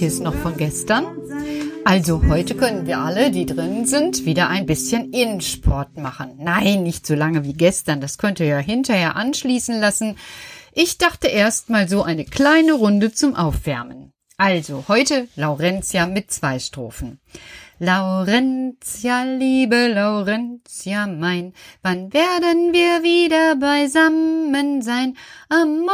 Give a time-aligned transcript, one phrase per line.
[0.00, 1.04] von ihm Kennt ihr es noch von gestern?
[1.84, 6.36] Also heute können wir alle, die drin sind, wieder ein bisschen Innensport machen.
[6.38, 10.16] Nein, nicht so lange wie gestern, das könnt ihr ja hinterher anschließen lassen.
[10.72, 14.12] Ich dachte erst mal so eine kleine Runde zum Aufwärmen.
[14.38, 17.20] Also heute Laurentia mit zwei Strophen.
[17.78, 21.52] Laurentia, liebe Laurentia mein,
[21.82, 25.18] wann werden wir wieder beisammen sein?
[25.50, 25.86] Am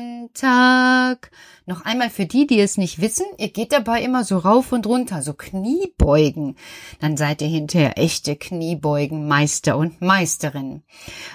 [0.00, 1.30] Montag.
[1.70, 4.88] Noch einmal für die, die es nicht wissen, ihr geht dabei immer so rauf und
[4.88, 6.56] runter, so Kniebeugen.
[6.98, 10.82] Dann seid ihr hinterher echte Kniebeugenmeister und Meisterinnen.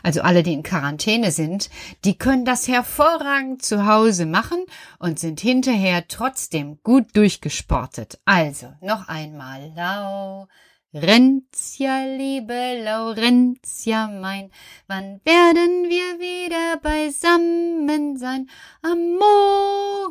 [0.04, 1.70] Also alle, die in Quarantäne sind,
[2.04, 4.58] die können das hervorragend zu Hause machen
[5.00, 8.20] und sind hinterher trotzdem gut durchgesportet.
[8.26, 10.50] Also noch einmal lau.
[10.96, 14.50] Laurentia, liebe Laurentia mein,
[14.88, 18.50] wann werden wir wieder beisammen sein?
[18.82, 19.18] Am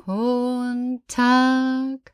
[0.04, 2.12] Montag.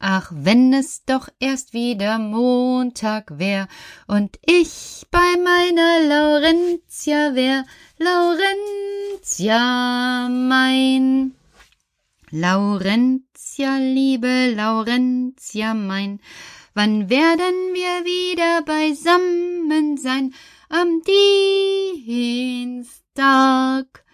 [0.00, 3.68] Ach, wenn es doch erst wieder Montag wär
[4.08, 7.64] und ich bei meiner Laurentia wär,
[7.98, 9.58] Laurentia
[10.28, 11.36] mein.
[12.30, 16.18] Laurentia, liebe Laurentia mein,
[16.80, 20.32] Wann werden wir wieder beisammen sein?
[20.68, 21.02] Am
[22.76, 24.04] Dienstag.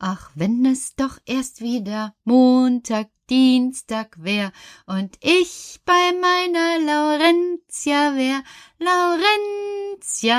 [0.00, 4.50] Ach, wenn es doch erst wieder Montag, Dienstag wär
[4.86, 8.42] und ich bei meiner Laurentia wär,
[8.80, 10.38] Laurentia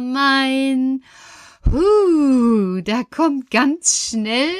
[0.00, 1.02] mein.
[1.72, 4.54] Huh, da kommt ganz schnell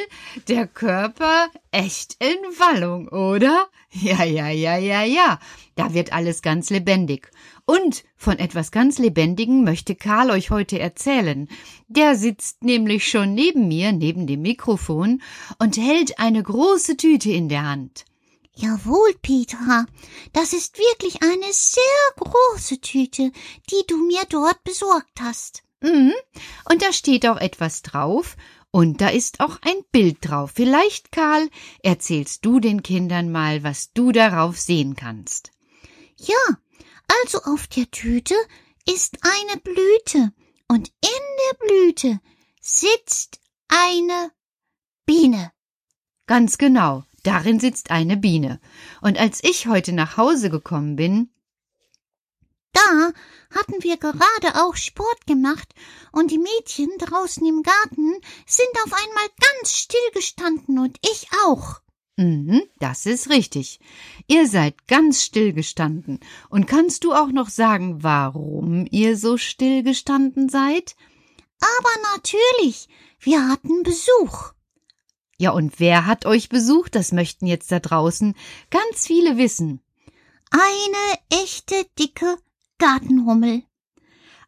[0.49, 3.69] der Körper echt in Wallung, oder?
[3.93, 5.41] Ja, ja, ja, ja, ja.
[5.81, 7.31] Da wird alles ganz lebendig.
[7.65, 11.49] Und von etwas ganz Lebendigem möchte Karl euch heute erzählen.
[11.89, 15.23] Der sitzt nämlich schon neben mir, neben dem Mikrofon,
[15.59, 18.05] und hält eine große Tüte in der Hand.
[18.55, 19.87] Jawohl, Petra,
[20.35, 21.83] das ist wirklich eine sehr
[22.17, 23.33] große Tüte,
[23.71, 25.63] die du mir dort besorgt hast.
[25.81, 26.13] Mhm.
[26.71, 28.37] Und da steht auch etwas drauf,
[28.71, 30.53] und da ist auch ein Bild drauf.
[30.55, 31.49] Vielleicht, Karl,
[31.83, 35.51] erzählst du den Kindern mal, was du darauf sehen kannst.
[36.23, 36.59] Ja,
[37.23, 38.35] also auf der Tüte
[38.87, 40.35] ist eine Blüte
[40.69, 42.21] und in der Blüte
[42.61, 44.31] sitzt eine
[45.07, 45.51] Biene.
[46.27, 48.61] Ganz genau, darin sitzt eine Biene.
[49.01, 51.33] Und als ich heute nach Hause gekommen bin,
[52.75, 53.13] da
[53.57, 55.75] hatten wir gerade auch Sport gemacht
[56.13, 58.13] und die Mädchen draußen im Garten
[58.47, 61.81] sind auf einmal ganz still gestanden und ich auch.
[62.17, 63.81] Mhm, das ist richtig.
[64.27, 66.21] Ihr seid ganz still gestanden.
[66.49, 70.97] Und kannst du auch noch sagen, warum ihr so still gestanden seid?
[71.61, 74.53] Aber natürlich, wir hatten Besuch.
[75.39, 76.95] Ja, und wer hat euch besucht?
[76.95, 78.35] Das möchten jetzt da draußen
[78.69, 79.81] ganz viele wissen.
[80.51, 82.37] Eine echte dicke
[82.79, 83.63] Gartenhummel.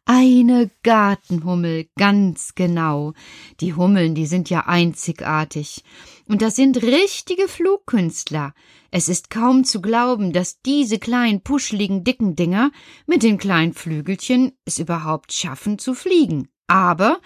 [0.05, 3.13] Eine Gartenhummel, ganz genau.
[3.61, 5.83] Die Hummeln, die sind ja einzigartig.
[6.27, 8.53] Und das sind richtige Flugkünstler.
[8.91, 12.71] Es ist kaum zu glauben, dass diese kleinen, puscheligen, dicken Dinger
[13.05, 16.49] mit den kleinen Flügelchen es überhaupt schaffen zu fliegen.
[16.67, 17.21] Aber,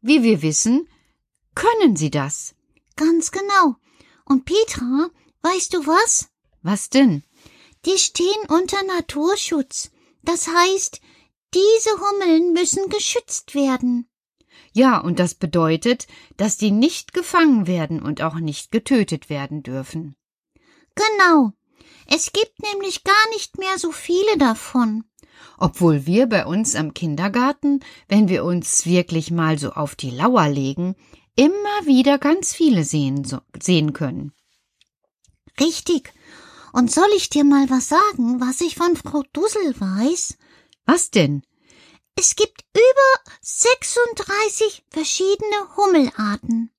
[0.00, 0.88] wie wir wissen,
[1.54, 2.54] können sie das.
[2.96, 3.76] Ganz genau.
[4.24, 5.10] Und Petra,
[5.42, 6.30] weißt du was?
[6.62, 7.22] Was denn?
[7.84, 9.90] Die stehen unter Naturschutz.
[10.22, 11.02] Das heißt,
[11.54, 14.08] diese Hummeln müssen geschützt werden.
[14.72, 16.06] Ja, und das bedeutet,
[16.36, 20.16] dass die nicht gefangen werden und auch nicht getötet werden dürfen.
[20.94, 21.52] Genau.
[22.06, 25.04] Es gibt nämlich gar nicht mehr so viele davon.
[25.58, 30.48] Obwohl wir bei uns am Kindergarten, wenn wir uns wirklich mal so auf die Lauer
[30.48, 30.96] legen,
[31.36, 34.32] immer wieder ganz viele sehen, so, sehen können.
[35.60, 36.12] Richtig.
[36.72, 40.36] Und soll ich dir mal was sagen, was ich von Frau Dussel weiß?
[40.86, 41.42] Was denn?
[42.16, 46.70] Es gibt über 36 verschiedene Hummelarten.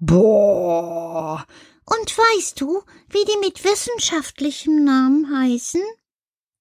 [0.00, 1.46] Boah.
[1.84, 5.82] Und weißt du, wie die mit wissenschaftlichem Namen heißen?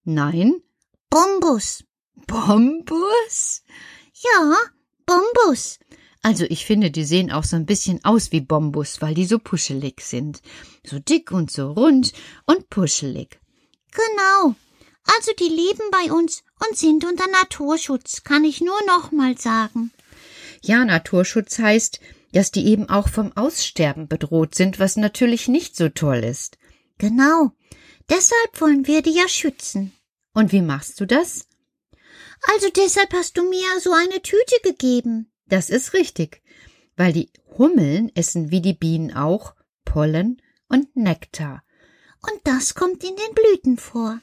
[0.03, 0.61] Nein.
[1.09, 1.83] Bombus.
[2.27, 3.63] Bombus?
[4.13, 4.55] Ja,
[5.05, 5.79] Bombus.
[6.21, 9.39] Also ich finde, die sehen auch so ein bisschen aus wie Bombus, weil die so
[9.39, 10.41] puschelig sind.
[10.85, 12.13] So dick und so rund
[12.45, 13.39] und puschelig.
[13.91, 14.55] Genau.
[15.05, 19.91] Also die leben bei uns und sind unter Naturschutz, kann ich nur noch mal sagen.
[20.61, 21.99] Ja, Naturschutz heißt,
[22.33, 26.57] dass die eben auch vom Aussterben bedroht sind, was natürlich nicht so toll ist.
[26.97, 27.51] Genau.
[28.09, 29.93] Deshalb wollen wir die ja schützen.
[30.33, 31.47] Und wie machst du das?
[32.53, 35.31] Also deshalb hast du mir so eine Tüte gegeben.
[35.47, 36.41] Das ist richtig,
[36.95, 41.63] weil die Hummeln essen wie die Bienen auch Pollen und Nektar.
[42.21, 44.21] Und das kommt in den Blüten vor.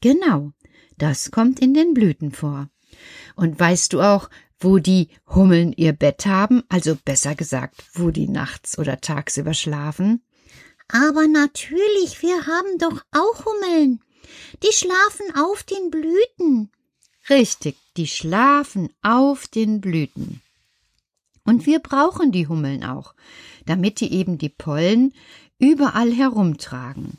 [0.00, 0.52] Genau,
[0.98, 2.68] das kommt in den Blüten vor.
[3.36, 8.28] Und weißt du auch, wo die Hummeln ihr Bett haben, also besser gesagt, wo die
[8.28, 10.22] nachts oder tagsüber schlafen?
[10.88, 14.00] Aber natürlich, wir haben doch auch Hummeln.
[14.62, 16.70] Die schlafen auf den Blüten.
[17.28, 20.40] Richtig, die schlafen auf den Blüten.
[21.44, 23.14] Und wir brauchen die Hummeln auch,
[23.66, 25.12] damit die eben die Pollen
[25.58, 27.18] überall herumtragen.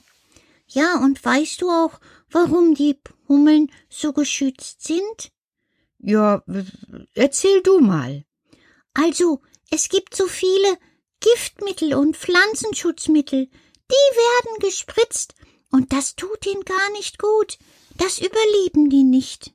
[0.75, 2.99] Ja, und weißt du auch, warum die
[3.29, 5.31] Hummeln so geschützt sind?
[5.99, 6.43] Ja,
[7.13, 8.25] erzähl du mal.
[8.93, 9.41] Also,
[9.71, 10.77] es gibt so viele
[11.21, 15.33] Giftmittel und Pflanzenschutzmittel, die werden gespritzt,
[15.71, 17.57] und das tut ihnen gar nicht gut.
[17.97, 19.53] Das überleben die nicht.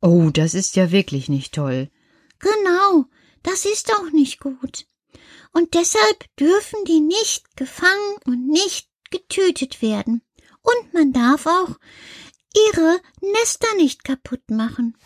[0.00, 1.90] Oh, das ist ja wirklich nicht toll.
[2.38, 3.04] Genau,
[3.42, 4.86] das ist auch nicht gut.
[5.52, 10.22] Und deshalb dürfen die nicht gefangen und nicht getötet werden.
[10.62, 11.76] Und man darf auch
[12.54, 14.96] ihre Nester nicht kaputt machen.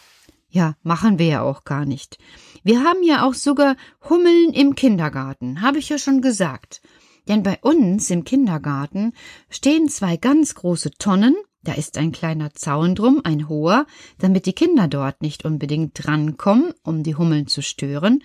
[0.48, 2.18] Ja, machen wir ja auch gar nicht.
[2.62, 3.76] Wir haben ja auch sogar
[4.08, 6.80] Hummeln im Kindergarten, habe ich ja schon gesagt.
[7.28, 9.12] Denn bei uns im Kindergarten
[9.50, 11.36] stehen zwei ganz große Tonnen,
[11.66, 13.86] da ist ein kleiner Zaun drum, ein hoher,
[14.18, 18.22] damit die Kinder dort nicht unbedingt drankommen, um die Hummeln zu stören.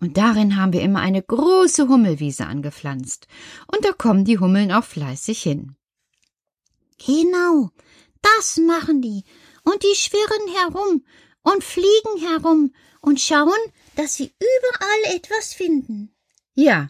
[0.00, 3.28] Und darin haben wir immer eine große Hummelwiese angepflanzt.
[3.66, 5.76] Und da kommen die Hummeln auch fleißig hin.
[6.98, 7.70] Genau,
[8.22, 9.24] das machen die.
[9.64, 11.04] Und die schwirren herum
[11.42, 13.58] und fliegen herum und schauen,
[13.96, 16.14] dass sie überall etwas finden.
[16.54, 16.88] Ja,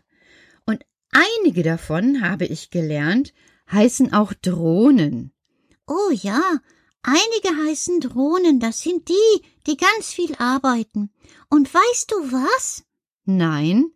[0.64, 3.34] und einige davon, habe ich gelernt,
[3.70, 5.32] heißen auch Drohnen.
[5.86, 6.60] Oh ja,
[7.02, 11.10] einige heißen Drohnen, das sind die, die ganz viel arbeiten.
[11.50, 12.84] Und weißt du was?
[13.24, 13.92] Nein.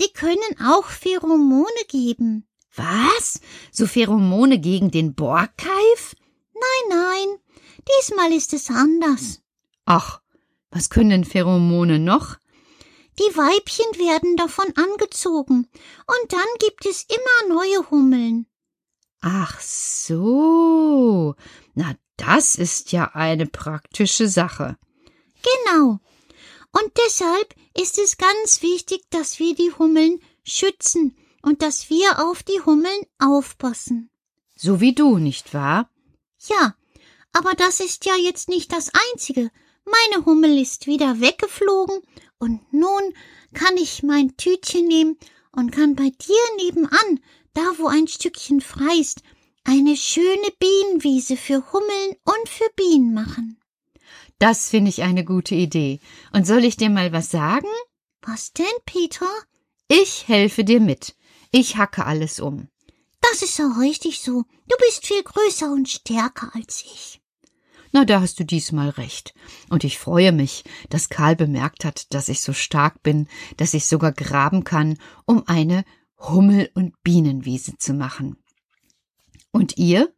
[0.00, 2.48] Die können auch Pheromone geben.
[2.76, 3.40] Was?
[3.70, 6.16] So Pheromone gegen den Borkeif?
[6.54, 7.38] Nein, nein.
[8.00, 9.40] Diesmal ist es anders.
[9.84, 10.20] Ach,
[10.70, 12.36] was können denn Pheromone noch?
[13.18, 15.68] Die Weibchen werden davon angezogen,
[16.06, 18.46] und dann gibt es immer neue Hummeln.
[19.20, 21.36] Ach so.
[21.74, 24.76] Na, das ist ja eine praktische Sache.
[25.42, 26.00] Genau.
[26.72, 32.42] Und deshalb ist es ganz wichtig, dass wir die Hummeln schützen und dass wir auf
[32.42, 34.10] die Hummeln aufpassen.
[34.56, 35.90] So wie du, nicht wahr?
[36.48, 36.74] Ja,
[37.32, 39.50] aber das ist ja jetzt nicht das Einzige.
[39.84, 42.00] Meine Hummel ist wieder weggeflogen
[42.38, 43.02] und nun
[43.52, 45.18] kann ich mein Tütchen nehmen
[45.52, 47.20] und kann bei dir nebenan,
[47.52, 49.22] da wo ein Stückchen frei ist,
[49.64, 53.58] eine schöne Bienenwiese für Hummeln und für Bienen machen.
[54.38, 56.00] Das finde ich eine gute Idee.
[56.32, 57.68] Und soll ich dir mal was sagen?
[58.22, 59.28] Was denn, Peter?
[59.88, 61.14] Ich helfe dir mit.
[61.56, 62.66] Ich hacke alles um.
[63.20, 64.42] Das ist auch richtig so.
[64.66, 67.22] Du bist viel größer und stärker als ich.
[67.92, 69.34] Na, da hast du diesmal recht.
[69.68, 73.86] Und ich freue mich, dass Karl bemerkt hat, dass ich so stark bin, dass ich
[73.86, 75.84] sogar graben kann, um eine
[76.18, 78.36] Hummel- und Bienenwiese zu machen.
[79.52, 80.12] Und ihr?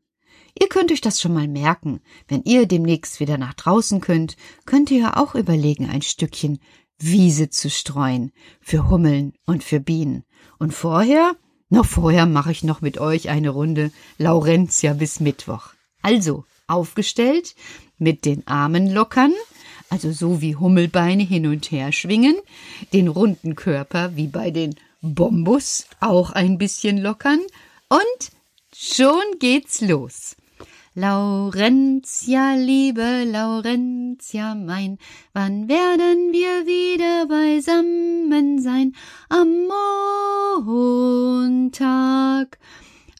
[0.59, 2.01] Ihr könnt euch das schon mal merken.
[2.29, 6.61] Wenn ihr demnächst wieder nach draußen könnt, könnt ihr ja auch überlegen, ein Stückchen
[6.99, 10.25] Wiese zu streuen für Hummeln und für Bienen.
[10.59, 11.37] Und vorher,
[11.69, 15.71] noch vorher mache ich noch mit euch eine Runde Laurentia bis Mittwoch.
[16.03, 17.55] Also, aufgestellt,
[17.99, 19.33] mit den Armen lockern,
[19.89, 22.37] also so wie Hummelbeine hin und her schwingen,
[22.93, 27.41] den runden Körper wie bei den Bombus auch ein bisschen lockern
[27.89, 28.31] und
[28.75, 30.37] schon geht's los.
[30.99, 34.97] Laurentia, liebe Laurentia mein,
[35.35, 38.97] wann werden wir wieder beisammen sein?
[39.29, 39.67] Am
[41.37, 42.59] Montag.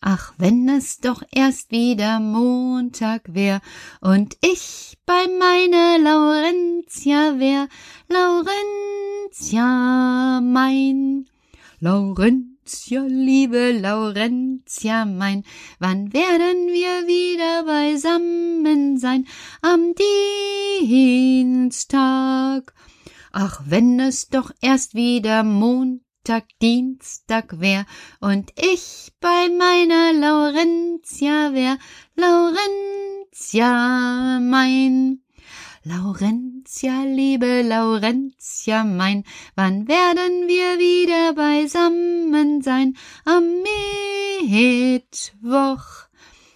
[0.01, 3.61] Ach, wenn es doch erst wieder Montag wär
[4.01, 7.69] und ich bei meiner Laurentia wär,
[8.09, 9.61] Laurentia
[10.41, 11.27] mein.
[11.81, 12.56] Laurentia,
[13.07, 15.45] liebe Laurentia mein,
[15.79, 19.27] wann werden wir wieder beisammen sein?
[19.63, 19.95] Am
[20.81, 22.75] Dienstag.
[23.33, 27.87] Ach, wenn es doch erst wieder Montag, Dienstag wär
[28.21, 31.79] und ich bei meiner Laurentia wär,
[32.17, 33.71] Laurentia
[34.41, 35.26] mein.
[35.89, 39.23] Laurentia, liebe Laurentia mein,
[39.55, 42.97] wann werden wir wieder beisammen sein?
[43.25, 43.45] Am
[44.43, 46.09] Mittwoch.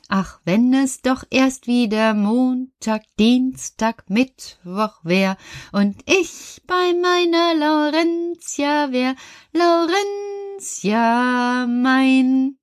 [0.09, 5.37] Ach, wenn es doch erst wieder Montag, Dienstag, Mittwoch wär
[5.71, 9.15] und ich bei meiner Laurentia wär,
[9.53, 10.89] Laurentia
[11.69, 12.60] mein.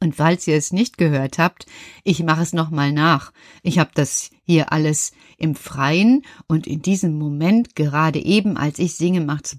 [0.00, 1.66] Und falls ihr es nicht gehört habt,
[2.04, 3.32] ich mache es nochmal nach.
[3.62, 8.94] Ich habe das hier alles im Freien und in diesem Moment, gerade eben, als ich
[8.94, 9.56] singe, macht's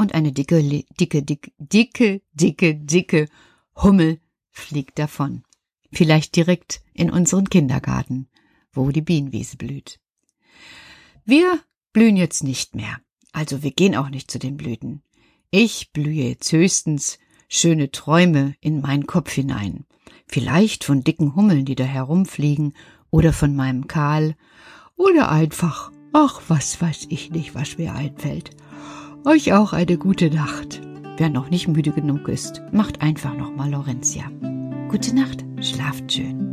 [0.00, 0.62] und eine dicke,
[0.98, 3.28] dicke, dicke, dicke, dicke, dicke
[3.76, 4.18] Hummel
[4.50, 5.44] fliegt davon.
[5.92, 8.28] Vielleicht direkt in unseren Kindergarten,
[8.72, 10.00] wo die Bienenwiese blüht.
[11.24, 11.60] Wir
[11.92, 13.00] blühen jetzt nicht mehr,
[13.32, 15.02] also wir gehen auch nicht zu den Blüten.
[15.52, 19.84] Ich blühe jetzt höchstens schöne Träume in meinen Kopf hinein.
[20.28, 22.74] Vielleicht von dicken Hummeln, die da herumfliegen,
[23.10, 24.36] oder von meinem Karl,
[24.94, 28.50] oder einfach, ach, was weiß ich nicht, was mir einfällt.
[29.24, 30.82] Euch auch eine gute Nacht.
[31.16, 34.30] Wer noch nicht müde genug ist, macht einfach nochmal Laurentia.
[34.88, 36.49] Gute Nacht, schlaft schön.